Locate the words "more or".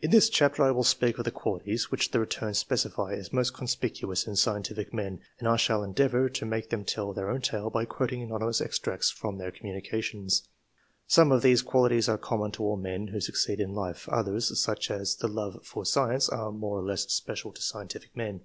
16.50-16.82